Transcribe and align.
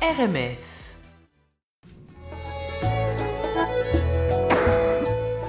RMF. 0.00 0.58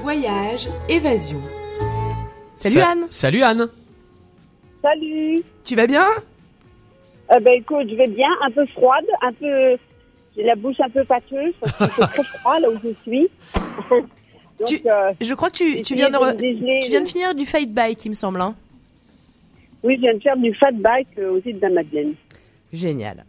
Voyage, 0.02 0.70
évasion. 0.90 1.42
Salut 2.56 2.76
Sa- 2.76 2.90
Anne, 2.90 3.06
Salut 3.10 3.44
Anne. 3.44 3.68
Salut 4.82 5.42
tu 5.66 5.76
vas 5.76 5.86
bien? 5.86 6.06
Euh, 7.32 7.40
ben, 7.42 7.54
écoute, 7.60 7.88
je 7.90 7.96
vais 7.96 8.08
bien, 8.08 8.28
un 8.44 8.50
peu 8.50 8.66
froide, 8.68 9.06
un 9.22 9.32
peu... 9.34 9.78
J'ai 10.36 10.44
la 10.44 10.56
bouche 10.56 10.80
un 10.80 10.90
peu 10.90 11.04
pâteuse 11.04 11.54
parce 11.60 11.78
qu'il 11.78 11.88
fait 11.92 12.02
très 12.08 12.24
froid 12.24 12.60
là 12.60 12.70
où 12.70 12.78
je 12.84 12.90
suis. 13.04 13.28
Donc, 14.60 14.68
Tu- 14.68 14.82
euh, 14.88 15.12
Je 15.22 15.34
crois 15.36 15.52
que 15.52 15.58
tu, 15.58 15.82
tu 15.84 15.94
viens 15.96 16.10
de, 16.10 16.16
essayé 16.16 16.32
re- 16.32 16.34
me 16.34 16.40
dégeler, 16.40 16.80
tu 16.82 16.90
viens 16.90 17.02
de 17.02 17.06
euh, 17.06 17.10
finir 17.10 17.36
du 17.36 17.46
fight 17.46 17.72
bike, 17.72 18.04
il 18.06 18.10
me 18.10 18.16
semble. 18.16 18.42
Hein 18.42 18.56
Oui, 19.84 19.96
je 19.98 20.02
viens 20.02 20.14
de 20.16 20.20
faire 20.22 20.38
du 20.38 20.54
fat 20.56 20.72
bike 20.72 21.08
euh, 21.20 21.34
aux 21.38 21.42
îles 21.48 21.58
de 21.58 21.62
la 21.62 21.70
Madeleine. 21.70 22.14
Génial. 22.74 23.26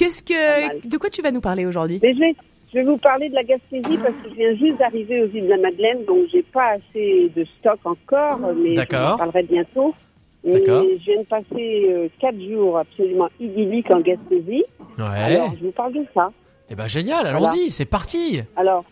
Qu'est-ce 0.00 0.22
que, 0.22 0.88
de 0.88 0.96
quoi 0.96 1.10
tu 1.10 1.20
vas 1.20 1.30
nous 1.30 1.42
parler 1.42 1.66
aujourd'hui? 1.66 2.00
Je 2.02 2.18
vais, 2.18 2.34
je 2.72 2.78
vais 2.78 2.84
vous 2.84 2.96
parler 2.96 3.28
de 3.28 3.34
la 3.34 3.44
Gaspésie 3.44 3.98
parce 3.98 4.14
que 4.14 4.30
je 4.30 4.34
viens 4.34 4.56
juste 4.56 4.78
d'arriver 4.78 5.22
aux 5.22 5.26
îles 5.26 5.44
de 5.44 5.50
la 5.50 5.58
Madeleine, 5.58 6.06
donc 6.06 6.20
j'ai 6.32 6.42
pas 6.42 6.70
assez 6.70 7.30
de 7.36 7.44
stock 7.58 7.78
encore, 7.84 8.38
mais 8.56 8.76
je 8.76 8.80
vous 8.80 8.96
en 8.96 9.18
parlerai 9.18 9.42
bientôt. 9.42 9.94
Mais 10.42 10.60
D'accord. 10.60 10.84
je 10.84 11.04
viens 11.04 11.20
de 11.20 11.26
passer 11.26 11.86
euh, 11.90 12.08
quatre 12.18 12.40
jours 12.40 12.78
absolument 12.78 13.28
idylliques 13.38 13.90
en 13.90 14.00
Gaspésie. 14.00 14.64
Ouais. 14.96 15.04
Alors, 15.04 15.52
je 15.60 15.66
vous 15.66 15.72
parle 15.72 15.92
de 15.92 16.06
ça. 16.14 16.32
Eh 16.70 16.74
ben 16.74 16.86
génial, 16.86 17.26
allons-y, 17.26 17.68
c'est 17.68 17.84
parti. 17.84 18.40
Alors, 18.56 18.86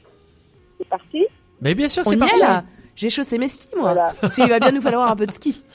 c'est 0.77 0.89
parti? 0.89 1.25
Mais 1.63 1.75
bien 1.75 1.89
sûr, 1.89 2.05
c'est 2.05 2.19
parti. 2.19 2.43
J'ai 2.97 3.09
chaussé 3.09 3.39
mes 3.39 3.49
skis 3.49 3.71
moi. 3.77 3.95
Voilà. 3.95 4.13
Parce 4.21 4.35
qu'il 4.35 4.47
va 4.47 4.59
bien 4.59 4.73
nous 4.73 4.83
falloir 4.83 5.11
un 5.11 5.17
peu 5.17 5.25
de 5.25 5.33
ski. 5.33 5.63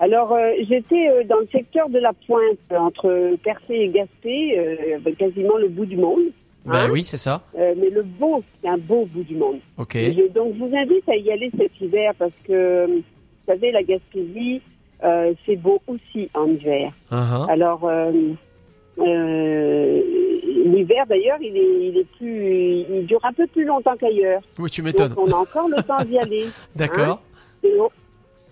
Alors, 0.00 0.32
euh, 0.32 0.52
j'étais 0.68 1.08
euh, 1.10 1.24
dans 1.28 1.38
le 1.40 1.46
secteur 1.52 1.88
de 1.90 1.98
la 1.98 2.12
Pointe, 2.26 2.58
euh, 2.72 2.76
entre 2.78 3.36
Percé 3.44 3.74
et 3.74 3.88
Gaspé, 3.88 4.58
euh, 4.58 4.98
quasiment 5.18 5.58
le 5.58 5.68
bout 5.68 5.84
du 5.86 5.96
monde. 5.98 6.20
Bah 6.64 6.84
hein. 6.84 6.88
oui, 6.90 7.02
c'est 7.04 7.16
ça. 7.18 7.42
Euh, 7.58 7.74
mais 7.76 7.90
le 7.90 8.02
beau, 8.02 8.42
c'est 8.62 8.68
un 8.68 8.78
beau 8.78 9.04
bout 9.06 9.22
du 9.24 9.36
monde. 9.36 9.58
Ok. 9.78 9.94
Je- 9.96 10.28
donc, 10.32 10.54
je 10.54 10.58
vous 10.64 10.74
invite 10.74 11.08
à 11.08 11.16
y 11.16 11.30
aller 11.30 11.50
cet 11.56 11.78
hiver 11.80 12.12
parce 12.18 12.32
que, 12.46 12.86
vous 12.86 13.02
savez, 13.46 13.70
la 13.72 13.82
Gaspésie, 13.82 14.60
euh, 15.04 15.32
c'est 15.46 15.56
beau 15.56 15.80
aussi 15.86 16.28
en 16.34 16.46
hiver. 16.48 16.92
Uh-huh. 17.12 17.50
Alors, 17.50 17.84
euh, 17.84 18.10
euh, 18.98 20.00
l'hiver, 20.66 21.04
d'ailleurs, 21.08 21.38
il 21.40 21.56
est, 21.56 21.88
il 21.88 21.96
est 21.98 22.16
plus, 22.16 22.84
il 23.00 23.06
dure 23.06 23.24
un 23.24 23.32
peu 23.32 23.46
plus 23.46 23.64
longtemps 23.64 23.96
qu'ailleurs. 23.98 24.42
Oui, 24.58 24.70
tu 24.70 24.80
Donc, 24.82 24.86
m'étonnes. 24.92 25.14
on 25.16 25.30
a 25.30 25.36
encore 25.36 25.68
le 25.68 25.82
temps 25.82 26.02
d'y 26.04 26.18
aller. 26.24 26.46
D'accord. 26.76 27.22
Et 27.62 27.74
au, 27.74 27.90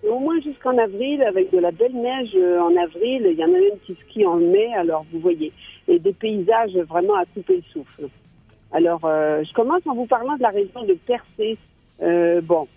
et 0.03 0.07
au 0.07 0.19
moins 0.19 0.39
jusqu'en 0.41 0.77
avril, 0.77 1.21
avec 1.23 1.51
de 1.51 1.59
la 1.59 1.71
belle 1.71 1.93
neige 1.93 2.31
euh, 2.35 2.59
en 2.59 2.75
avril, 2.77 3.27
il 3.29 3.37
y 3.37 3.43
en 3.43 3.47
a 3.47 3.59
même 3.59 3.79
qui 3.85 3.95
skient 4.07 4.25
en 4.25 4.37
mai, 4.37 4.73
alors 4.75 5.05
vous 5.11 5.19
voyez. 5.19 5.51
Et 5.87 5.99
des 5.99 6.13
paysages 6.13 6.75
vraiment 6.87 7.15
à 7.15 7.25
couper 7.25 7.57
le 7.57 7.63
souffle. 7.73 8.07
Alors, 8.71 9.01
euh, 9.03 9.43
je 9.43 9.53
commence 9.53 9.81
en 9.87 9.95
vous 9.95 10.05
parlant 10.05 10.35
de 10.37 10.43
la 10.43 10.49
région 10.49 10.83
de 10.83 10.93
Percé. 10.93 11.57
Euh, 12.01 12.39
bon, 12.41 12.67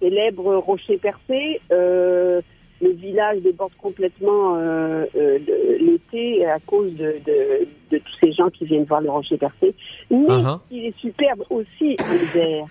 célèbre 0.00 0.54
rocher 0.56 0.98
percé. 0.98 1.60
Euh, 1.72 2.40
le 2.80 2.90
village 2.90 3.38
déborde 3.40 3.72
complètement 3.82 4.54
euh, 4.56 5.04
euh, 5.16 5.38
l'été 5.80 6.46
à 6.46 6.60
cause 6.60 6.92
de, 6.94 7.16
de, 7.26 7.66
de 7.90 7.98
tous 7.98 8.14
ces 8.20 8.32
gens 8.32 8.50
qui 8.50 8.66
viennent 8.66 8.84
voir 8.84 9.00
le 9.00 9.10
rocher 9.10 9.36
percé. 9.36 9.74
Mais 10.10 10.18
Uh-huh. 10.18 10.60
il 10.70 10.84
est 10.86 10.96
superbe 10.98 11.42
aussi 11.50 11.96
en 12.00 12.14
hiver. 12.14 12.66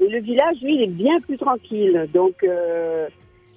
Et 0.00 0.08
le 0.08 0.18
village, 0.20 0.56
lui, 0.62 0.76
il 0.76 0.82
est 0.82 0.86
bien 0.86 1.20
plus 1.20 1.36
tranquille. 1.36 2.08
Donc, 2.14 2.42
euh, 2.42 3.08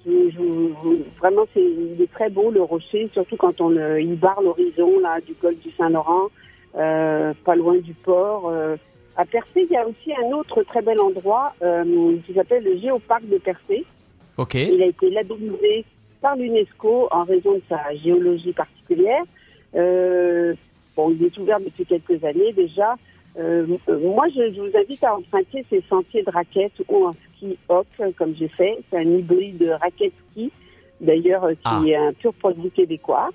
je, 0.06 0.10
je- 0.30 0.36
je- 0.36 1.18
vraiment, 1.18 1.44
c'est, 1.54 1.62
il 1.62 2.00
est 2.02 2.12
très 2.12 2.28
beau, 2.30 2.50
le 2.50 2.62
rocher, 2.62 3.08
surtout 3.12 3.36
quand 3.36 3.60
on 3.60 3.70
le, 3.70 4.00
il 4.00 4.16
barre 4.18 4.42
l'horizon 4.42 4.98
là, 5.00 5.18
du 5.26 5.32
golfe 5.40 5.58
du 5.60 5.70
Saint-Laurent, 5.72 6.28
euh, 6.76 7.32
pas 7.44 7.54
loin 7.56 7.78
du 7.78 7.94
port. 7.94 8.48
euh. 8.50 8.76
À 9.16 9.24
Percé, 9.24 9.62
il 9.68 9.70
y 9.70 9.76
a 9.76 9.86
aussi 9.86 10.12
un 10.12 10.32
autre 10.36 10.62
très 10.64 10.82
bel 10.82 10.98
endroit 11.00 11.54
euh, 11.62 12.16
qui 12.26 12.34
s'appelle 12.34 12.64
le 12.64 12.76
Géoparc 12.78 13.24
de 13.28 13.38
Percé. 13.38 13.84
Ok. 14.36 14.54
Il 14.54 14.82
a 14.82 14.86
été 14.86 15.08
labellisé 15.10 15.84
par 16.20 16.34
l'UNESCO 16.36 17.06
en 17.12 17.22
raison 17.22 17.54
de 17.54 17.62
sa 17.68 17.94
géologie 17.94 18.52
particulière. 18.52 19.22
Euh, 19.76 20.54
bon, 20.96 21.10
il 21.10 21.24
est 21.24 21.38
ouvert 21.38 21.60
depuis 21.60 21.84
quelques 21.86 22.22
années 22.24 22.52
déjà. 22.52 22.96
Euh, 23.38 23.66
euh, 23.88 23.98
moi, 24.00 24.26
je, 24.34 24.52
je 24.54 24.60
vous 24.60 24.76
invite 24.76 25.02
à 25.04 25.16
emprunter 25.16 25.64
ces 25.68 25.82
sentiers 25.88 26.22
de 26.22 26.30
raquettes 26.30 26.80
ou 26.88 27.06
en 27.06 27.12
ski 27.36 27.58
hop, 27.68 27.86
comme 28.16 28.34
j'ai 28.36 28.48
fait. 28.48 28.78
C'est 28.90 28.98
un 28.98 29.02
hybride 29.02 29.58
de 29.58 29.70
raquette 29.70 30.12
ski, 30.30 30.50
d'ailleurs, 31.00 31.44
euh, 31.44 31.54
qui 31.54 31.60
Ah. 31.64 31.82
est 31.86 31.96
un 31.96 32.12
pur 32.12 32.32
produit 32.34 32.70
québécois. 32.70 33.30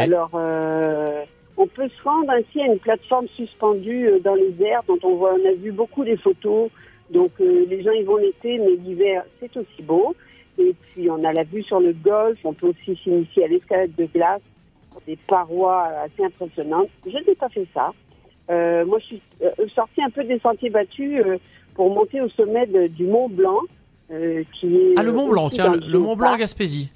Alors, 0.00 0.30
euh, 0.34 1.24
on 1.56 1.66
peut 1.68 1.88
se 1.88 2.02
rendre 2.02 2.30
ainsi 2.30 2.60
à 2.60 2.66
une 2.66 2.78
plateforme 2.78 3.28
suspendue 3.28 4.08
euh, 4.08 4.18
dans 4.18 4.34
les 4.34 4.54
airs 4.64 4.82
dont 4.88 4.98
on 5.04 5.14
voit, 5.16 5.34
on 5.40 5.48
a 5.48 5.52
vu 5.52 5.70
beaucoup 5.70 6.04
des 6.04 6.16
photos. 6.16 6.70
Donc, 7.10 7.30
euh, 7.40 7.64
les 7.68 7.82
gens 7.82 7.92
y 7.92 8.02
vont 8.02 8.16
l'été, 8.16 8.58
mais 8.58 8.72
l'hiver, 8.76 9.24
c'est 9.38 9.56
aussi 9.56 9.82
beau. 9.82 10.16
Et 10.58 10.74
puis, 10.82 11.08
on 11.10 11.22
a 11.22 11.32
la 11.32 11.44
vue 11.44 11.62
sur 11.62 11.80
le 11.80 11.92
golfe. 11.92 12.38
On 12.44 12.54
peut 12.54 12.68
aussi 12.68 12.96
s'initier 13.02 13.44
à 13.44 13.48
l'escalade 13.48 13.94
de 13.96 14.06
glace 14.06 14.40
des 15.06 15.16
parois 15.28 15.82
assez 16.04 16.24
impressionnantes. 16.24 16.88
Je 17.04 17.18
n'ai 17.18 17.34
pas 17.34 17.48
fait 17.50 17.66
ça. 17.74 17.92
Euh, 18.50 18.84
moi, 18.84 18.98
je 19.00 19.04
suis 19.06 19.22
euh, 19.42 19.50
sortie 19.74 20.02
un 20.02 20.10
peu 20.10 20.24
des 20.24 20.38
sentiers 20.40 20.70
battus 20.70 21.22
euh, 21.24 21.38
pour 21.74 21.88
monter 21.94 22.20
au 22.20 22.28
sommet 22.30 22.66
de- 22.66 22.88
du 22.88 23.04
Mont 23.04 23.28
Blanc, 23.28 23.60
euh, 24.10 24.42
qui 24.52 24.76
est 24.76 24.94
Ah, 24.96 25.02
le 25.02 25.12
Mont 25.12 25.28
Blanc, 25.28 25.48
tiens, 25.48 25.72
le, 25.74 25.86
le 25.86 25.98
Mont 25.98 26.14
Blanc 26.16 26.32
en. 26.34 26.36
Gaspésie. 26.36 26.90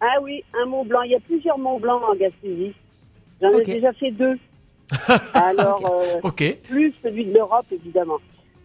Ah 0.00 0.20
oui, 0.22 0.42
un 0.62 0.66
Mont 0.66 0.84
Blanc. 0.84 1.02
Il 1.02 1.10
y 1.12 1.16
a 1.16 1.20
plusieurs 1.20 1.58
Monts 1.58 1.80
Blancs 1.80 2.02
en 2.08 2.14
Gaspésie. 2.14 2.72
J'en 3.42 3.50
ai 3.52 3.62
déjà 3.64 3.92
fait 3.92 4.10
deux. 4.10 4.38
Alors, 5.34 5.84
euh, 5.92 6.20
Ok. 6.22 6.42
plus 6.68 6.94
celui 7.02 7.26
de 7.26 7.34
l'Europe, 7.34 7.66
évidemment. 7.72 8.18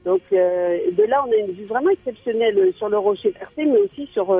Donc, 0.05 0.21
de 0.31 1.03
là, 1.09 1.23
on 1.27 1.31
a 1.31 1.35
une 1.35 1.53
vue 1.53 1.65
vraiment 1.65 1.89
exceptionnelle 1.89 2.73
sur 2.77 2.89
le 2.89 2.97
rocher 2.97 3.31
percé, 3.31 3.65
mais 3.65 3.77
aussi 3.79 4.07
sur 4.13 4.35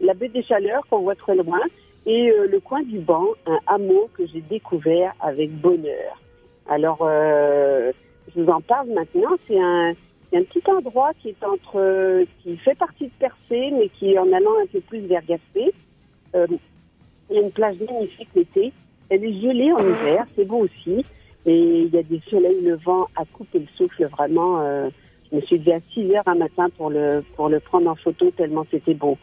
la 0.00 0.14
baie 0.14 0.28
des 0.28 0.42
Chaleurs 0.42 0.82
qu'on 0.88 1.00
voit 1.00 1.14
très 1.14 1.34
loin, 1.36 1.60
et 2.06 2.30
le 2.50 2.58
coin 2.60 2.82
du 2.82 2.98
banc, 3.00 3.24
un 3.46 3.58
hameau 3.66 4.08
que 4.16 4.26
j'ai 4.26 4.40
découvert 4.42 5.12
avec 5.20 5.50
bonheur. 5.50 6.20
Alors, 6.68 6.98
euh, 7.02 7.92
je 8.34 8.40
vous 8.40 8.50
en 8.50 8.60
parle 8.60 8.88
maintenant. 8.88 9.36
C'est 9.46 9.60
un, 9.60 9.94
petit 10.32 10.62
endroit 10.68 11.12
qui 11.20 11.28
est 11.28 11.44
entre, 11.44 12.24
qui 12.42 12.56
fait 12.58 12.74
partie 12.74 13.06
de 13.06 13.12
Percé, 13.18 13.70
mais 13.72 13.88
qui 13.88 14.18
en 14.18 14.32
allant 14.32 14.58
un 14.62 14.66
peu 14.66 14.80
plus 14.80 15.00
vers 15.00 15.24
Gaspé. 15.24 15.72
Euh, 16.34 16.46
il 17.30 17.36
y 17.36 17.38
a 17.38 17.42
une 17.42 17.52
plage 17.52 17.76
magnifique 17.80 18.28
l'été. 18.34 18.72
Elle 19.10 19.24
est 19.24 19.40
gelée 19.40 19.72
en 19.72 19.78
hiver, 19.78 20.26
c'est 20.34 20.44
beau 20.44 20.64
aussi. 20.64 21.04
Et 21.46 21.82
il 21.82 21.94
y 21.94 21.98
a 21.98 22.02
des 22.02 22.20
soleils 22.28 22.62
levants 22.62 23.06
à 23.16 23.24
couper 23.26 23.60
le 23.60 23.66
souffle, 23.76 24.06
vraiment. 24.06 24.60
euh, 24.60 24.88
je 25.30 25.36
me 25.36 25.40
suis 25.42 25.58
levée 25.58 25.74
à 25.74 25.80
6 25.92 26.14
heures 26.14 26.26
un 26.26 26.36
matin 26.36 26.68
pour 26.76 26.90
le, 26.90 27.22
pour 27.36 27.48
le 27.48 27.60
prendre 27.60 27.90
en 27.90 27.94
photo, 27.94 28.30
tellement 28.30 28.66
c'était 28.70 28.94
beau. 28.94 29.18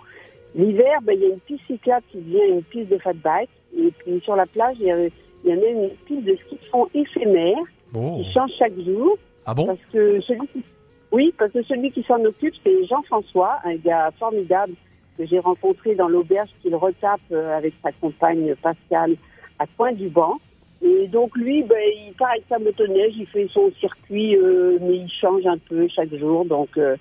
L'hiver, 0.56 1.00
ben, 1.04 1.14
il 1.16 1.22
y 1.22 1.26
a 1.26 1.34
une 1.34 1.40
piste 1.40 1.66
cyclable 1.68 2.04
qui 2.12 2.18
devient 2.18 2.50
une 2.50 2.64
piste 2.64 2.90
de 2.90 2.98
fat 2.98 3.14
bike. 3.14 3.50
Et 3.78 3.92
puis 3.92 4.20
sur 4.22 4.36
la 4.36 4.46
plage, 4.46 4.76
il 4.80 4.88
y, 4.88 4.92
a, 4.92 4.98
il 5.44 5.52
y 5.52 5.54
en 5.54 5.62
a 5.62 5.68
une 5.68 5.90
piste 6.06 6.24
de 6.24 6.36
ski 6.36 6.56
de 6.56 6.66
fond 6.72 6.88
éphémère 6.94 7.58
Bon. 7.92 8.22
qui 8.24 8.32
change 8.32 8.52
chaque 8.58 8.80
jour. 8.80 9.18
Ah 9.46 9.54
bon? 9.54 9.66
Parce 9.66 9.80
que 9.92 10.22
celui 10.22 10.48
qui, 10.48 10.64
oui, 11.12 11.34
parce 11.38 11.52
que 11.52 11.64
celui 11.64 11.92
qui 11.92 12.04
s'en 12.04 12.24
occupe, 12.24 12.54
c'est 12.64 12.86
Jean-François, 12.86 13.58
un 13.66 13.76
gars 13.76 14.12
formidable 14.20 14.74
que 15.18 15.26
j'ai 15.26 15.40
rencontré 15.40 15.96
dans 15.96 16.08
l'auberge 16.08 16.50
qu'il 16.62 16.76
retape 16.76 17.20
euh, 17.32 17.58
avec 17.58 17.74
sa 17.84 17.92
compagne 17.92 18.56
Pascal 18.62 19.16
à 19.60 19.66
Coin 19.78 19.92
du 19.92 20.08
Banc. 20.10 20.38
Et 20.84 21.08
donc 21.08 21.36
lui, 21.36 21.64
ben, 21.64 21.78
il 22.08 22.14
part 22.14 22.32
avec 22.32 22.44
sa 22.50 22.58
motoneige, 22.60 23.14
il 23.18 23.28
fait 23.28 23.48
son 23.52 23.72
circuit, 23.80 24.36
euh, 24.38 24.78
mais 24.82 24.98
il 24.98 25.10
change 25.12 25.46
un 25.46 25.58
peu 25.58 25.88
chaque 25.90 26.16
jour. 26.16 26.46
Donc 26.46 26.70
euh, 26.78 26.96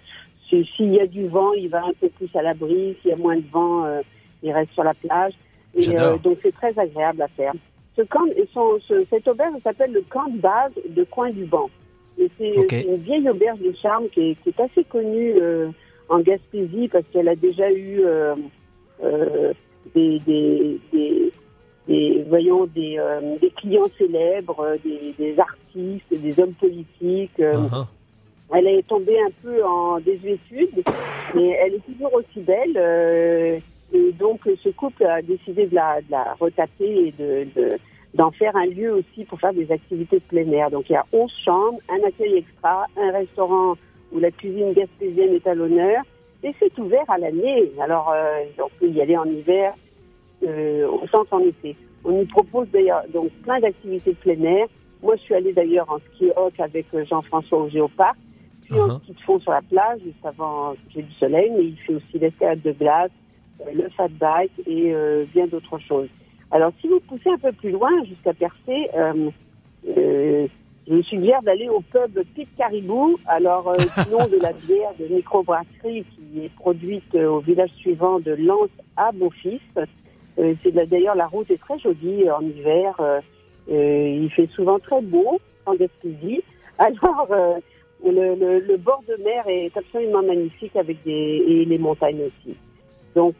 si- 0.48 0.68
s'il 0.76 0.92
y 0.94 1.00
a 1.00 1.06
du 1.06 1.28
vent, 1.28 1.52
il 1.52 1.68
va 1.68 1.84
un 1.84 1.92
peu 2.00 2.08
plus 2.08 2.28
à 2.34 2.42
l'abri. 2.42 2.96
S'il 3.00 3.10
y 3.10 3.14
a 3.14 3.16
moins 3.16 3.36
de 3.36 3.48
vent, 3.52 3.84
euh, 3.84 4.00
il 4.42 4.52
reste 4.52 4.72
sur 4.72 4.82
la 4.84 4.94
plage. 4.94 5.32
Et 5.74 5.86
donc 6.24 6.38
c'est 6.42 6.52
très 6.52 6.76
agréable 6.78 7.22
à 7.22 7.28
faire. 7.28 7.52
Ce 8.00 8.06
camp, 8.06 8.24
et 8.36 8.48
son, 8.54 8.78
ce- 8.88 9.04
cette 9.10 9.28
auberge 9.28 9.54
s'appelle 9.62 9.92
le 9.92 10.02
camp 10.08 10.28
de 10.30 10.38
base 10.38 10.72
de 10.88 11.04
Coin 11.04 11.30
du 11.30 11.44
Banc. 11.44 11.68
C'est 12.38 12.54
une 12.84 12.96
vieille 12.96 13.28
auberge 13.28 13.58
de 13.60 13.72
charme 13.82 14.08
qui 14.12 14.30
est, 14.30 14.34
qui 14.42 14.50
est 14.50 14.60
assez 14.60 14.84
connue 14.84 15.34
euh, 15.40 15.68
en 16.08 16.20
Gaspésie 16.20 16.88
parce 16.88 17.04
qu'elle 17.12 17.28
a 17.28 17.34
déjà 17.36 17.70
eu 17.70 18.00
euh, 18.04 18.34
euh, 19.02 19.52
des, 19.94 20.18
des, 20.20 20.78
des, 20.92 21.32
des- 21.88 22.24
voyons, 22.28 22.66
des, 22.66 22.98
des 23.40 23.50
clients 23.50 23.88
célèbres, 23.98 24.76
des, 24.84 25.38
artistes, 25.38 26.12
des 26.22 26.40
hommes 26.40 26.52
politiques. 26.54 27.38
Uh-huh. 27.38 27.86
elle 28.54 28.66
est 28.66 28.86
tombée 28.86 29.18
un 29.20 29.30
peu 29.42 29.64
en 29.64 29.98
désuétude, 30.00 30.82
mais 31.34 31.48
elle 31.62 31.74
est 31.74 31.84
toujours 31.86 32.14
aussi 32.14 32.40
belle. 32.40 32.76
et 33.92 34.12
donc, 34.12 34.40
ce 34.62 34.68
couple 34.70 35.04
a 35.06 35.20
décidé 35.22 35.66
de 35.66 35.74
la, 35.74 36.00
de 36.02 36.10
la 36.10 36.34
retaper 36.38 37.08
et 37.08 37.14
de, 37.18 37.44
de- 37.56 37.76
d'en 38.14 38.30
faire 38.30 38.56
un 38.56 38.66
lieu 38.66 38.92
aussi 38.92 39.24
pour 39.24 39.40
faire 39.40 39.52
des 39.52 39.70
activités 39.70 40.16
de 40.16 40.24
plein 40.24 40.50
air. 40.52 40.70
Donc, 40.70 40.88
il 40.90 40.94
y 40.94 40.96
a 40.96 41.06
11 41.12 41.30
chambres, 41.44 41.78
un 41.88 42.06
accueil 42.06 42.36
extra, 42.36 42.86
un 42.96 43.12
restaurant 43.12 43.74
où 44.12 44.18
la 44.18 44.30
cuisine 44.30 44.72
gaspésienne 44.72 45.34
est 45.34 45.46
à 45.46 45.54
l'honneur. 45.54 46.02
Et 46.42 46.54
c'est 46.58 46.76
ouvert 46.78 47.04
à 47.08 47.18
l'année. 47.18 47.70
Alors, 47.80 48.10
euh, 48.12 48.44
on 48.58 48.68
peut 48.78 48.88
y 48.88 49.00
aller 49.00 49.16
en 49.16 49.26
hiver, 49.26 49.74
euh, 50.42 50.88
autant 50.88 51.24
qu'en 51.26 51.40
été. 51.40 51.76
On 52.04 52.20
y 52.20 52.24
propose 52.24 52.68
d'ailleurs 52.70 53.02
donc 53.12 53.30
plein 53.42 53.60
d'activités 53.60 54.12
de 54.12 54.16
plein 54.16 54.42
air. 54.42 54.66
Moi, 55.02 55.16
je 55.16 55.22
suis 55.22 55.34
allée 55.34 55.52
d'ailleurs 55.52 55.90
en 55.90 55.98
ski 55.98 56.30
hawk 56.36 56.58
avec 56.60 56.86
euh, 56.94 57.04
Jean-François 57.04 57.58
au 57.58 57.68
géoparc, 57.68 58.16
puis 58.62 58.78
en 58.78 58.88
Uh-huh. 58.88 59.02
ski 59.02 59.12
de 59.12 59.20
fond 59.20 59.40
sur 59.40 59.52
la 59.52 59.62
plage 59.62 60.00
juste 60.04 60.24
avant 60.24 60.74
j'ai 60.94 61.02
du 61.02 61.12
soleil, 61.14 61.50
mais 61.56 61.64
il 61.64 61.76
fait 61.78 61.94
aussi 61.94 62.18
l'escalade 62.18 62.62
de 62.62 62.72
glace, 62.72 63.10
euh, 63.60 63.72
le 63.74 63.88
fat 63.90 64.08
bike 64.08 64.52
et 64.66 64.94
euh, 64.94 65.24
bien 65.34 65.46
d'autres 65.46 65.78
choses. 65.78 66.08
Alors, 66.50 66.72
si 66.80 66.88
vous 66.88 67.00
poussez 67.00 67.30
un 67.30 67.38
peu 67.38 67.52
plus 67.52 67.70
loin 67.70 67.90
jusqu'à 68.04 68.32
Percé, 68.34 68.88
euh, 68.96 69.30
euh, 69.96 70.46
je 70.88 70.94
vous 70.94 71.02
suggère 71.04 71.42
d'aller 71.42 71.68
au 71.68 71.80
pub 71.80 72.18
Pit 72.34 72.48
Caribou. 72.58 73.16
Alors, 73.26 73.68
euh, 73.68 73.76
nom 74.10 74.26
de 74.26 74.38
la 74.42 74.52
bière 74.66 74.92
de 74.98 75.06
microbrasserie 75.14 76.04
qui 76.16 76.44
est 76.44 76.52
produite 76.56 77.14
euh, 77.14 77.28
au 77.30 77.38
village 77.40 77.70
suivant 77.78 78.18
de 78.18 78.32
Lens 78.32 78.68
à 78.96 79.12
Beaufils. 79.12 79.60
Euh, 80.38 80.54
c'est 80.62 80.72
d'ailleurs 80.72 81.14
la 81.14 81.26
route 81.28 81.50
est 81.50 81.60
très 81.60 81.78
jolie 81.78 82.28
en 82.30 82.40
hiver. 82.42 82.94
il 83.68 84.30
fait 84.34 84.48
souvent 84.48 84.78
très 84.78 85.00
beau 85.02 85.38
en 85.66 85.74
Gaspésie. 85.74 86.42
Alors, 86.78 87.28
le, 88.04 88.34
le- 88.34 88.60
le 88.60 88.76
bord 88.78 89.02
de 89.06 89.22
mer 89.22 89.44
est 89.46 89.76
absolument 89.76 90.22
magnifique 90.22 90.74
avec 90.74 91.02
des 91.04 91.44
et 91.46 91.64
les 91.66 91.78
montagnes 91.78 92.22
aussi. 92.22 92.56
Donc, 93.14 93.36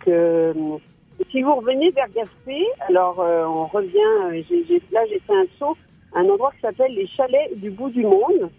si 1.30 1.42
vous 1.42 1.54
revenez 1.54 1.90
vers 1.90 2.08
Gaspé, 2.14 2.64
alors 2.88 3.20
euh, 3.20 3.44
on 3.46 3.66
revient. 3.66 3.98
euh, 4.32 4.78
là, 4.92 5.00
j'ai 5.08 5.20
fait 5.20 5.34
un 5.34 5.46
saut 5.58 5.76
un 6.12 6.28
endroit 6.28 6.50
qui 6.52 6.60
s'appelle 6.60 6.94
les 6.94 7.06
Chalets 7.06 7.54
du 7.56 7.70
bout 7.70 7.90
du 7.90 8.02
monde. 8.02 8.50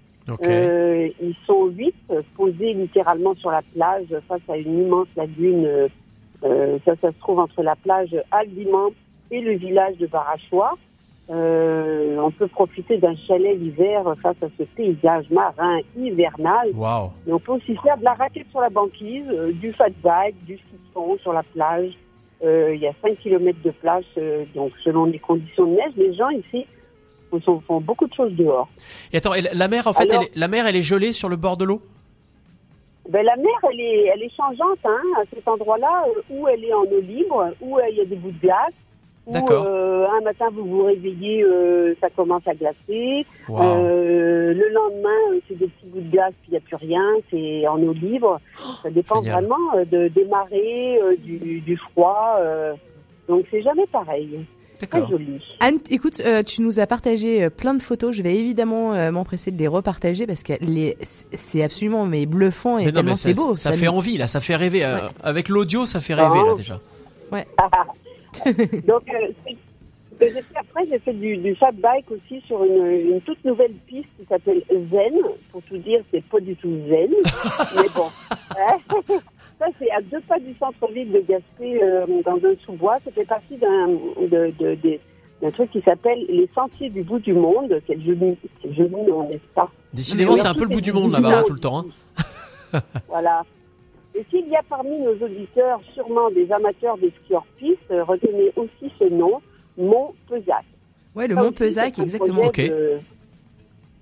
Euh, 0.46 1.10
ils 1.22 1.36
sont 1.46 1.66
huit, 1.66 1.96
posés 2.38 2.74
littéralement 2.74 3.36
sur 3.36 3.52
la 3.52 3.62
plage 3.74 4.08
face 4.28 4.42
à 4.48 4.58
une 4.58 4.86
immense 4.86 5.08
lagune. 5.16 5.66
euh, 6.44 6.80
ça, 6.86 6.94
ça 7.02 7.12
se 7.12 7.20
trouve 7.20 7.40
entre 7.40 7.62
la 7.62 7.76
plage 7.76 8.16
Aldiman 8.32 8.92
et 9.32 9.42
le 9.42 9.54
village 9.54 9.98
de 9.98 10.08
Barachois. 10.08 10.78
Euh, 11.30 12.18
on 12.20 12.32
peut 12.32 12.48
profiter 12.48 12.98
d'un 12.98 13.16
chalet 13.28 13.58
l'hiver 13.58 14.04
face 14.22 14.36
à 14.42 14.48
ce 14.58 14.64
paysage 14.64 15.30
marin 15.30 15.80
hivernal. 15.96 16.70
Et 17.28 17.32
on 17.32 17.40
peut 17.40 17.54
aussi 17.54 17.76
faire 17.78 17.98
de 17.98 18.04
la 18.04 18.14
raquette 18.14 18.50
sur 18.50 18.62
la 18.62 18.70
banquise, 18.70 19.28
du 19.54 19.72
fat 19.74 19.90
bike, 20.04 20.36
du 20.46 20.56
ski 20.58 20.78
sur 21.22 21.34
la 21.34 21.44
plage. 21.44 21.94
Euh, 22.44 22.74
Il 22.74 22.82
y 22.82 22.88
a 22.88 22.94
5 23.02 23.18
km 23.20 23.58
de 23.64 23.72
plage, 23.72 24.06
euh, 24.18 24.46
donc 24.56 24.72
selon 24.84 25.06
les 25.06 25.20
conditions 25.20 25.66
de 25.66 25.76
neige, 25.76 25.94
les 25.96 26.14
gens 26.16 26.30
ici 26.30 26.66
font, 27.30 27.62
font 27.62 27.80
beaucoup 27.82 28.08
de 28.08 28.14
choses 28.14 28.34
dehors. 28.34 28.68
Et 29.14 29.18
attends, 29.18 29.34
et 29.34 29.42
la 29.42 29.68
mer, 29.68 29.86
en 29.88 29.94
fait, 29.94 30.12
Alors- 30.12 30.24
elle 30.24 30.40
la 30.40 30.48
mer, 30.48 30.66
elle 30.68 30.76
est 30.76 30.82
gelée 30.82 31.12
sur 31.12 31.30
le 31.30 31.36
bord 31.36 31.58
de 31.58 31.66
l'eau? 31.66 31.82
Ben, 33.10 33.24
la 33.26 33.36
mer, 33.36 33.52
elle 33.72 33.80
est, 33.80 34.06
elle 34.14 34.24
est 34.24 34.36
changeante 34.36 34.80
hein, 34.86 35.02
à 35.18 35.24
cet 35.34 35.48
endroit-là, 35.48 36.06
euh, 36.08 36.22
où 36.30 36.48
elle 36.48 36.64
est 36.64 36.74
en 36.74 36.84
eau 36.84 37.00
libre, 37.02 37.52
où 37.62 37.78
il 37.90 37.98
y 37.98 38.02
a 38.02 38.06
des 38.06 38.16
bouts 38.16 38.32
de 38.32 38.40
glace. 38.40 38.74
Où, 39.28 39.34
D'accord. 39.34 39.66
euh, 39.70 40.08
un 40.18 40.22
matin, 40.24 40.46
vous 40.54 40.66
vous 40.66 40.84
réveillez, 40.86 41.44
euh, 41.44 41.94
ça 42.02 42.10
commence 42.10 42.42
à 42.48 42.56
glacer. 42.56 43.26
Euh, 43.50 44.54
le 44.54 44.70
lendemain, 44.74 45.40
c'est 45.48 45.58
des 45.58 45.68
petits 45.68 45.86
bouts 45.86 46.00
de 46.02 46.10
glace, 46.12 46.34
puis 46.42 46.50
il 46.50 46.52
n'y 46.52 46.58
a 46.58 46.62
plus 46.62 46.76
rien, 46.78 47.04
c'est 47.30 47.68
en 47.68 47.82
eau 47.84 47.94
libre. 47.94 48.40
Ça 48.82 48.90
dépend 48.90 49.18
Oh, 49.20 49.24
génial. 49.24 49.44
vraiment 49.46 49.86
de, 49.92 50.08
des 50.08 50.26
marées, 50.26 51.00
euh, 51.04 51.16
du, 51.18 51.60
du 51.62 51.78
froid. 51.78 52.38
euh, 52.40 52.74
donc 53.28 53.46
c'est 53.52 53.62
jamais 53.62 53.86
pareil. 53.92 54.40
Très 54.80 54.88
D'accord. 54.88 55.12
joli. 55.12 55.40
Anne, 55.60 55.78
écoute, 55.92 56.20
euh, 56.26 56.42
tu 56.42 56.64
nous 56.64 56.80
as 56.80 56.88
partagé 56.88 57.44
euh, 57.44 57.50
plein 57.52 57.76
de 57.76 57.82
photos. 57.84 58.16
Je 58.16 58.24
vais 58.24 58.34
évidemment 58.36 58.94
euh, 58.96 59.12
m'empresser 59.12 59.52
de 59.52 59.60
les 59.60 59.68
repartager 59.68 60.26
parce 60.26 60.42
que 60.42 60.54
les, 60.62 60.98
c'est 61.04 61.62
absolument 61.64 62.08
mais 62.08 62.26
bluffant 62.26 62.80
et 62.80 62.86
Mais 62.86 62.88
non, 62.88 62.96
tellement 62.96 63.10
mais 63.12 63.16
c'est 63.16 63.36
ça, 63.36 63.44
beau. 63.46 63.54
ça 63.54 63.72
fait 63.74 63.86
nous- 63.86 63.92
envie, 63.92 64.18
là, 64.18 64.26
ça 64.26 64.42
fait 64.42 64.56
rêver. 64.56 64.84
euh, 64.84 64.96
Ouais. 64.96 65.02
avec 65.24 65.50
l'audio, 65.50 65.86
ça 65.86 66.02
fait 66.02 66.16
rêver, 66.16 66.40
Ah. 66.42 66.48
là, 66.48 66.56
déjà. 66.56 66.80
Donc, 68.88 69.04
euh, 69.10 69.28
c'est- 69.46 69.58
après, 70.56 70.86
j'ai 70.90 71.00
fait 71.00 71.14
du, 71.14 71.38
du 71.38 71.56
fat 71.56 71.72
bike 71.72 72.12
aussi 72.12 72.42
sur 72.46 72.64
une, 72.64 72.86
une 72.86 73.22
toute 73.22 73.44
nouvelle 73.44 73.74
piste 73.88 74.08
qui 74.20 74.26
s'appelle 74.30 74.62
Zen. 74.70 75.14
Pour 75.52 75.64
tout 75.64 75.78
dire, 75.78 76.02
c'est 76.12 76.24
pas 76.26 76.40
du 76.40 76.56
tout 76.58 76.70
zen, 76.88 77.10
mais 77.76 77.88
bon. 77.96 78.06
Hein? 78.52 78.78
Ça, 79.60 79.66
c'est 79.80 79.92
à 79.92 80.02
deux 80.02 80.22
pas 80.22 80.40
du 80.40 80.56
centre-ville 80.60 81.12
de 81.12 81.20
Gaspé, 81.20 81.82
euh, 81.84 82.06
dans 82.26 82.36
un 82.38 82.54
sous-bois. 82.66 82.98
Ça 83.06 83.12
fait 83.12 83.26
partie 83.26 83.58
d'un 83.58 83.88
de, 83.88 84.52
de- 84.60 84.76
de- 84.76 85.00
d'un 85.42 85.52
truc 85.52 85.70
qui 85.72 85.82
s'appelle 85.82 86.20
les 86.30 86.48
Sentiers 86.56 86.90
du 86.90 87.02
bout 87.04 87.20
du 87.20 87.34
monde. 87.34 87.80
Quel 87.88 88.04
joli, 88.04 88.38
quel 88.62 88.76
joli 88.76 88.90
nom, 89.08 89.28
n'est-ce 89.28 89.54
pas 89.56 89.72
Décidément, 89.94 90.36
c'est 90.38 90.48
un 90.48 90.54
peu 90.56 90.62
le 90.64 90.70
bout 90.70 90.76
c'est 90.76 90.82
du 90.82 90.94
monde, 90.94 91.10
c'est 91.12 91.22
là-bas, 91.22 91.32
ça. 91.38 91.44
tout 91.44 91.54
le 91.54 91.60
temps. 91.60 91.86
hein. 92.74 92.80
Voilà. 93.08 93.44
Et 94.16 94.26
s'il 94.30 94.48
y 94.50 94.56
a 94.56 94.64
parmi 94.64 95.00
nos 95.00 95.16
auditeurs 95.16 95.80
sûrement 95.94 96.30
des 96.32 96.52
amateurs 96.52 96.98
des 96.98 97.12
ski 97.24 97.34
hors 97.34 97.46
piste, 97.58 97.80
euh, 97.92 98.04
retenez 98.04 98.52
aussi 98.56 98.92
ce 99.00 99.06
nom, 99.06 99.42
Mont 99.78 100.14
Pesac. 100.28 100.66
Ouais, 101.16 101.28
le 101.28 101.36
Ça 101.36 101.44
Mont 101.44 101.52
Pesac, 101.52 102.00
exactement. 102.00 102.50
projet 102.50 102.70
De, 102.70 103.00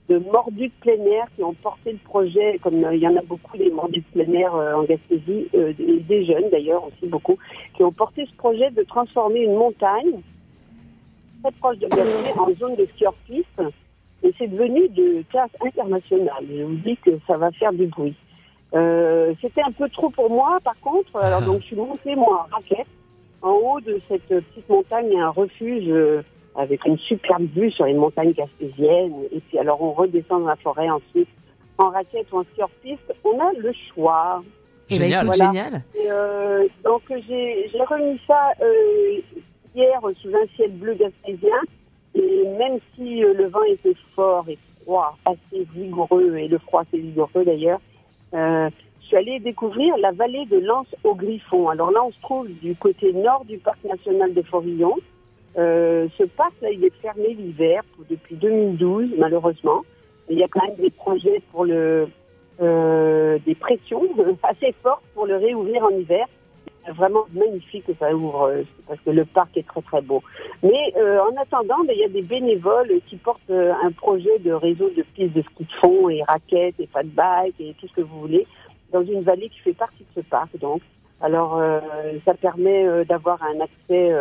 de 0.09 0.17
mordus 0.17 0.67
de 0.67 0.73
plein 0.81 1.06
air 1.06 1.27
qui 1.35 1.44
ont 1.44 1.53
porté 1.53 1.91
le 1.91 2.00
projet, 2.00 2.59
comme 2.63 2.83
euh, 2.83 2.95
il 2.95 3.01
y 3.01 3.07
en 3.07 3.15
a 3.15 3.21
beaucoup 3.21 3.56
des 3.57 3.69
mordus 3.69 4.00
de 4.00 4.23
plein 4.23 4.33
air 4.33 4.56
euh, 4.56 4.73
en 4.73 4.83
Gaspésie, 4.83 5.47
euh, 5.53 5.73
des, 5.73 6.00
des 6.00 6.25
jeunes 6.25 6.50
d'ailleurs 6.51 6.83
aussi 6.85 7.05
beaucoup, 7.07 7.38
qui 7.75 7.83
ont 7.83 7.91
porté 7.91 8.25
ce 8.25 8.35
projet 8.35 8.71
de 8.71 8.81
transformer 8.83 9.41
une 9.41 9.55
montagne 9.55 10.21
très 11.44 11.51
proche 11.53 11.77
de 11.77 11.88
Gaspé 11.88 12.39
en 12.39 12.51
zone 12.55 12.75
de 12.75 12.85
ski 12.85 13.05
hors 13.05 13.13
piste. 13.27 13.62
Et 14.23 14.33
c'est 14.38 14.47
devenu 14.47 14.89
de 14.89 15.23
classe 15.29 15.51
internationale. 15.65 16.45
Je 16.53 16.63
vous 16.63 16.75
dis 16.75 16.97
que 16.97 17.12
ça 17.25 17.38
va 17.38 17.51
faire 17.51 17.71
du 17.71 17.85
bruit. 17.85 18.15
Euh, 18.75 19.33
C'était 19.42 19.62
un 19.62 19.71
peu 19.71 19.89
trop 19.89 20.10
pour 20.10 20.30
moi, 20.30 20.60
par 20.63 20.80
contre. 20.81 21.16
Alors 21.21 21.42
donc 21.42 21.62
je 21.62 21.68
suis 21.68 21.75
montée 21.75 22.16
moi 22.16 22.48
en 22.50 22.56
raquette. 22.56 22.88
En 23.42 23.51
haut 23.51 23.80
de 23.80 24.01
cette 24.10 24.27
petite 24.27 24.68
montagne, 24.68 25.07
il 25.10 25.13
y 25.13 25.19
a 25.19 25.27
un 25.27 25.30
refuge 25.30 25.88
euh, 25.88 26.21
avec 26.56 26.83
une 26.86 26.98
superbe 26.98 27.48
vue 27.56 27.71
sur 27.71 27.86
les 27.86 27.94
montagnes 27.94 28.33
gaspésiennes. 28.33 29.13
Et 29.31 29.39
puis 29.39 29.57
alors 29.60 29.81
on 29.81 29.94
redescend 29.94 30.42
dans 30.42 30.50
la 30.50 30.56
forêt 30.57 30.89
ensuite 30.89 31.30
en 31.80 31.89
raquette 31.89 32.27
ou 32.31 32.39
en 32.39 32.44
ski 32.44 32.62
hors 32.62 32.69
piste. 32.83 33.13
On 33.24 33.39
a 33.39 33.51
le 33.54 33.71
choix. 33.94 34.44
Eh 34.89 34.98
ben, 34.98 35.06
Génial. 35.06 35.25
Voilà. 35.25 35.45
génial. 35.45 35.83
Et, 35.95 36.12
euh, 36.12 36.68
donc 36.83 37.01
j'ai 37.10 37.69
j'ai 37.72 37.83
remis 37.83 38.19
ça 38.27 38.51
euh, 38.62 39.22
hier 39.75 40.01
sous 40.22 40.30
un 40.30 40.45
ciel 40.56 40.72
bleu 40.74 40.94
gaspésien. 40.95 41.57
Et 42.15 42.44
même 42.57 42.80
si 42.95 43.24
euh, 43.24 43.33
le 43.33 43.48
vent 43.48 43.63
était 43.63 43.95
fort 44.15 44.45
et 44.50 44.57
froid, 44.83 45.18
assez 45.25 45.68
vigoureux, 45.74 46.38
et 46.38 46.48
le 46.48 46.57
froid 46.57 46.81
assez 46.81 46.98
vigoureux 46.98 47.45
d'ailleurs, 47.45 47.80
euh, 48.33 48.69
je 49.01 49.07
suis 49.07 49.17
allée 49.17 49.39
découvrir 49.39 49.97
la 49.97 50.11
vallée 50.11 50.45
de 50.45 50.57
Lens 50.59 50.87
au 51.03 51.15
Griffon. 51.15 51.69
Alors 51.69 51.91
là, 51.91 52.03
on 52.03 52.11
se 52.11 52.21
trouve 52.21 52.47
du 52.61 52.75
côté 52.75 53.11
nord 53.13 53.43
du 53.45 53.57
parc 53.57 53.83
national 53.83 54.33
de 54.33 54.41
Forillon. 54.43 54.95
Euh, 55.57 56.07
ce 56.17 56.23
parc, 56.23 56.53
là, 56.61 56.69
il 56.71 56.83
est 56.85 56.93
fermé 57.01 57.33
l'hiver 57.33 57.81
depuis 58.09 58.36
2012, 58.36 59.15
malheureusement. 59.17 59.83
Il 60.29 60.38
y 60.38 60.43
a 60.43 60.48
quand 60.48 60.65
même 60.65 60.75
des 60.75 60.91
projets 60.91 61.41
pour 61.51 61.65
le, 61.65 62.07
euh, 62.62 63.39
des 63.45 63.55
pressions 63.55 64.03
assez 64.43 64.75
fortes 64.83 65.03
pour 65.15 65.25
le 65.25 65.38
réouvrir 65.38 65.83
en 65.83 65.89
hiver. 65.89 66.27
Vraiment 66.96 67.25
magnifique 67.34 67.86
que 67.86 67.93
ça 68.00 68.15
ouvre 68.15 68.50
euh, 68.50 68.63
parce 68.88 69.00
que 69.01 69.12
le 69.12 69.24
parc 69.24 69.55
est 69.58 69.67
très 69.67 69.81
très 69.81 70.01
beau. 70.01 70.24
Mais 70.63 70.93
euh, 70.98 71.19
en 71.19 71.39
attendant, 71.39 71.84
ben, 71.86 71.93
il 71.93 72.00
y 72.00 72.03
a 72.03 72.10
des 72.10 72.24
bénévoles 72.24 72.91
qui 73.08 73.17
portent 73.17 73.41
euh, 73.51 73.74
un 73.84 73.91
projet 73.91 74.39
de 74.39 74.51
réseau 74.51 74.89
de 74.98 75.03
pistes 75.13 75.34
de 75.34 75.43
ski 75.43 75.65
de 75.65 75.72
fond 75.81 76.10
et 76.10 76.24
raquettes 76.24 76.79
et 76.79 76.88
fat 76.88 77.03
bike 77.03 77.55
et 77.60 77.75
tout 77.79 77.88
ce 77.88 77.93
que 77.93 78.01
vous 78.01 78.19
voulez 78.22 78.48
dans 78.91 79.03
une 79.03 79.22
vallée 79.22 79.50
qui 79.50 79.60
fait 79.60 79.74
partie 79.74 80.00
de 80.03 80.22
ce 80.22 80.27
parc. 80.27 80.58
Donc, 80.60 80.81
alors 81.22 81.62
ça 82.25 82.34
permet 82.34 83.05
d'avoir 83.05 83.38
un 83.43 83.60
accès 83.60 84.12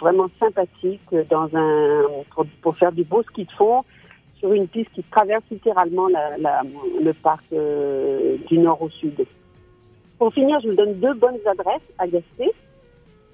vraiment 0.00 0.28
sympathique 0.40 1.02
dans 1.28 1.50
un 1.54 2.04
pour, 2.62 2.76
faire 2.78 2.92
du 2.92 3.04
beau 3.04 3.22
ski 3.24 3.44
de 3.44 3.50
fond 3.50 3.84
sur 4.38 4.52
une 4.54 4.68
piste 4.68 4.90
qui 4.94 5.02
traverse 5.02 5.44
littéralement 5.50 6.06
le 6.08 7.12
parc 7.12 7.44
du 7.50 8.58
nord 8.58 8.80
au 8.80 8.88
sud. 8.88 9.26
Pour 10.18 10.32
finir, 10.34 10.58
je 10.60 10.68
vous 10.68 10.74
donne 10.74 10.94
deux 10.94 11.14
bonnes 11.14 11.38
adresses 11.46 11.80
à 11.98 12.06
Gaspé. 12.06 12.50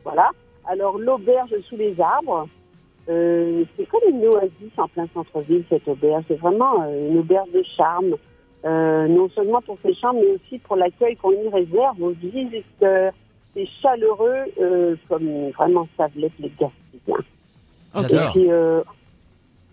Voilà. 0.05 0.31
Alors, 0.67 0.99
l'auberge 0.99 1.55
sous 1.69 1.76
les 1.76 1.99
arbres, 2.00 2.47
euh, 3.09 3.64
c'est 3.76 3.87
comme 3.87 4.03
une 4.09 4.26
oasis 4.26 4.73
en 4.76 4.88
plein 4.88 5.07
centre-ville, 5.14 5.64
cette 5.69 5.87
auberge. 5.88 6.25
C'est 6.29 6.38
vraiment 6.38 6.83
euh, 6.83 7.11
une 7.11 7.19
auberge 7.19 7.50
de 7.53 7.62
charme, 7.76 8.17
euh, 8.64 9.09
non 9.09 9.29
seulement 9.31 9.62
pour 9.62 9.79
ses 9.83 9.95
chambres, 9.95 10.21
mais 10.21 10.33
aussi 10.33 10.59
pour 10.59 10.76
l'accueil 10.76 11.17
qu'on 11.17 11.33
y 11.33 11.49
réserve 11.49 12.03
aux 12.03 12.11
visiteurs. 12.11 13.12
C'est 13.55 13.67
chaleureux, 13.83 14.45
euh, 14.61 14.97
comme 15.09 15.50
vraiment 15.50 15.87
savent 15.97 16.11
les 16.17 16.31
Gaspésiens. 16.38 17.25
Et 17.97 18.31
puis, 18.33 18.49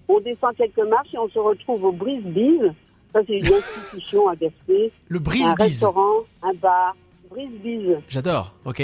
on 0.07 0.19
descend 0.19 0.55
quelques 0.55 0.87
marches 0.87 1.13
et 1.13 1.17
on 1.17 1.29
se 1.29 1.39
retrouve 1.39 1.85
au 1.85 1.91
Brise-Bise. 1.91 2.73
Ça, 3.13 3.19
c'est 3.27 3.37
une 3.39 3.53
institution 3.53 4.27
à 4.29 4.35
Gaspé. 4.35 4.91
Le 5.07 5.19
Un 5.19 5.21
brise-bise. 5.21 5.55
restaurant, 5.59 6.19
un 6.43 6.53
bar, 6.53 6.95
Brise-Bise. 7.29 7.97
J'adore, 8.09 8.53
ok. 8.65 8.79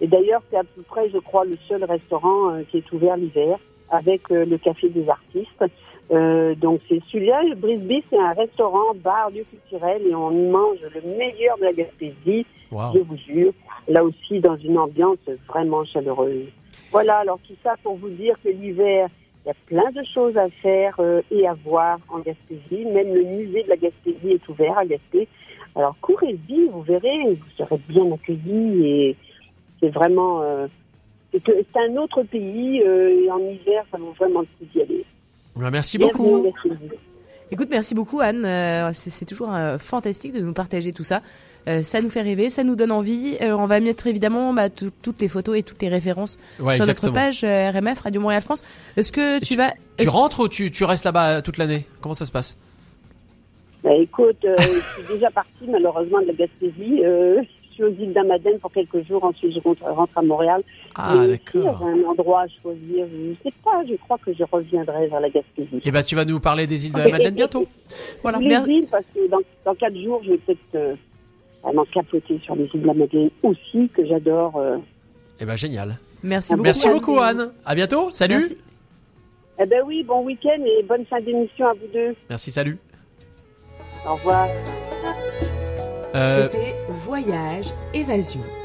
Et 0.00 0.06
d'ailleurs, 0.06 0.42
c'est 0.50 0.56
à 0.56 0.64
peu 0.64 0.82
près, 0.82 1.10
je 1.10 1.18
crois, 1.18 1.44
le 1.44 1.56
seul 1.68 1.84
restaurant 1.84 2.50
euh, 2.54 2.62
qui 2.70 2.78
est 2.78 2.92
ouvert 2.92 3.16
l'hiver 3.16 3.58
avec 3.90 4.30
euh, 4.30 4.44
le 4.44 4.58
café 4.58 4.88
des 4.88 5.08
artistes. 5.08 5.64
Euh, 6.10 6.54
donc 6.54 6.80
c'est 6.88 7.00
celui-là, 7.10 7.42
le 7.42 7.54
Brisbee, 7.54 8.02
c'est 8.08 8.18
un 8.18 8.32
restaurant, 8.32 8.94
bar, 8.94 9.30
lieu 9.30 9.44
culturel 9.44 10.00
et 10.06 10.14
on 10.14 10.30
y 10.30 10.48
mange 10.48 10.78
le 10.94 11.02
meilleur 11.16 11.58
de 11.58 11.64
la 11.64 11.72
Gaspésie, 11.72 12.46
je 12.70 12.98
vous 13.00 13.16
jure. 13.16 13.52
Là 13.88 14.04
aussi, 14.04 14.40
dans 14.40 14.56
une 14.56 14.78
ambiance 14.78 15.18
vraiment 15.48 15.84
chaleureuse. 15.84 16.46
Voilà, 16.90 17.18
alors 17.18 17.38
tout 17.46 17.54
ça 17.62 17.74
pour 17.82 17.96
vous 17.96 18.08
dire 18.08 18.36
que 18.42 18.48
l'hiver, 18.48 19.08
il 19.48 19.52
y 19.52 19.78
a 19.78 19.82
plein 19.82 19.90
de 19.92 20.06
choses 20.06 20.36
à 20.36 20.50
faire 20.62 20.94
euh, 20.98 21.22
et 21.30 21.46
à 21.48 21.54
voir 21.54 21.98
en 22.10 22.18
Gaspésie. 22.18 22.84
Même 22.84 23.14
le 23.14 23.24
musée 23.24 23.62
de 23.62 23.68
la 23.70 23.76
Gaspésie 23.76 24.32
est 24.32 24.48
ouvert 24.48 24.76
à 24.76 24.84
Gaspé. 24.84 25.26
Alors 25.74 25.96
courez-y, 26.02 26.66
vous 26.68 26.82
verrez, 26.82 27.34
vous 27.34 27.50
serez 27.56 27.80
bien 27.88 28.12
accueillis 28.12 28.86
et 28.86 29.16
c'est 29.80 29.88
vraiment... 29.88 30.42
euh, 30.42 30.66
c'est 31.32 31.76
un 31.76 31.96
autre 31.96 32.22
pays 32.24 32.82
euh, 32.82 33.24
et 33.24 33.30
en 33.30 33.38
hiver, 33.38 33.84
ça 33.90 33.98
vaut 33.98 34.14
vraiment 34.18 34.40
le 34.40 34.46
coup 34.46 34.70
d'y 34.72 34.82
aller. 34.82 35.04
Bah, 35.56 35.70
Merci 35.70 35.96
Bienvenue 35.96 36.30
beaucoup. 36.30 36.42
Gaspésie. 36.42 36.98
Écoute, 37.50 37.68
merci 37.70 37.94
beaucoup 37.94 38.20
Anne. 38.20 38.44
Euh, 38.44 38.90
c'est 38.92 39.10
c'est 39.10 39.24
toujours 39.24 39.54
euh, 39.54 39.78
fantastique 39.78 40.32
de 40.32 40.40
nous 40.40 40.52
partager 40.52 40.92
tout 40.92 41.04
ça. 41.04 41.22
Euh, 41.66 41.82
ça 41.82 42.00
nous 42.02 42.10
fait 42.10 42.20
rêver, 42.22 42.50
ça 42.50 42.62
nous 42.64 42.76
donne 42.76 42.92
envie. 42.92 43.36
Euh, 43.42 43.52
on 43.52 43.66
va 43.66 43.80
mettre 43.80 44.06
évidemment 44.06 44.52
bah, 44.52 44.68
tout- 44.68 44.90
toutes 45.02 45.20
les 45.20 45.28
photos 45.28 45.56
et 45.58 45.62
toutes 45.62 45.80
les 45.82 45.88
références 45.88 46.36
Ouais, 46.60 46.74
sur 46.74 46.84
exactement. 46.84 47.12
notre 47.12 47.24
page 47.26 47.44
euh, 47.44 47.70
RMF 47.70 48.00
Radio 48.00 48.20
Montréal 48.20 48.42
France. 48.42 48.62
Est-ce 48.96 49.12
que 49.12 49.42
tu, 49.42 49.56
vas 49.56 49.72
Tu 49.98 50.08
rentres 50.08 50.40
ou 50.40 50.48
tu, 50.48 50.70
tu 50.70 50.84
restes 50.84 51.04
là-bas 51.04 51.40
toute 51.42 51.56
l'année? 51.58 51.86
Comment 52.00 52.14
ça 52.14 52.26
se 52.26 52.32
passe? 52.32 52.58
Bah, 53.82 53.94
écoute, 53.94 54.44
euh, 54.44 54.54
je 54.58 55.02
suis 55.04 55.14
déjà 55.14 55.30
partie 55.30 55.66
malheureusement 55.68 56.20
de 56.20 56.26
la 56.26 56.32
Gaspésie. 56.34 57.00
Suis 57.78 57.84
aux 57.84 58.02
îles 58.02 58.12
d'Amadène 58.12 58.58
pour 58.58 58.72
quelques 58.72 59.06
jours, 59.06 59.22
ensuite 59.22 59.54
je 59.54 59.60
rentre, 59.60 59.84
rentre 59.84 60.18
à 60.18 60.22
Montréal. 60.22 60.62
Ah, 60.96 61.14
d'accord. 61.28 61.80
un 61.86 62.02
endroit 62.10 62.40
à 62.42 62.46
choisir, 62.60 63.06
je 63.08 63.28
ne 63.28 63.34
sais 63.34 63.52
pas, 63.64 63.84
je 63.88 63.94
crois 63.94 64.18
que 64.18 64.34
je 64.34 64.42
reviendrai 64.50 65.06
vers 65.06 65.20
la 65.20 65.30
Gaspésie. 65.30 65.80
Et 65.84 65.92
bah, 65.92 66.02
tu 66.02 66.16
vas 66.16 66.24
nous 66.24 66.40
parler 66.40 66.66
des 66.66 66.86
îles 66.86 66.92
de 66.92 66.98
la 66.98 67.04
Ok, 67.06 67.12
Madeleine 67.12 67.34
et- 67.34 67.36
bientôt. 67.36 67.66
Voilà. 68.22 68.38
les 68.38 68.48
Mer- 68.48 68.66
îles, 68.68 68.86
parce 68.90 69.04
que 69.14 69.28
dans, 69.28 69.38
dans 69.64 69.76
quatre 69.76 69.96
jours, 69.96 70.20
je 70.24 70.30
vais 70.32 70.38
peut-être 70.38 70.58
euh, 70.74 70.94
vraiment 71.62 71.84
capoter 71.84 72.40
sur 72.42 72.56
les 72.56 72.64
îles 72.74 72.82
de 72.82 72.86
la 72.88 72.94
Madeleine 72.94 73.30
aussi, 73.44 73.88
que 73.94 74.04
j'adore. 74.04 74.56
euh. 74.56 74.78
Et 75.38 75.44
bah, 75.44 75.54
génial. 75.54 75.96
Merci 76.24 76.54
Ah, 76.54 76.56
beaucoup. 76.56 76.64
Merci 76.64 76.88
Anne. 76.88 76.94
beaucoup, 76.94 77.18
Anne. 77.20 77.50
À 77.64 77.74
bientôt. 77.76 78.08
Salut. 78.10 78.38
Merci. 78.38 78.56
Eh 79.60 79.66
ben 79.66 79.82
oui, 79.86 80.02
bon 80.02 80.24
week-end 80.24 80.60
et 80.64 80.82
bonne 80.82 81.04
fin 81.06 81.20
d'émission 81.20 81.68
à 81.68 81.74
vous 81.74 81.86
deux. 81.94 82.16
Merci, 82.28 82.50
salut. 82.50 82.76
Au 84.04 84.14
revoir. 84.16 84.48
Euh, 86.16 86.48
C'était 86.50 86.74
Voyage 86.98 87.72
Évasion. 87.94 88.57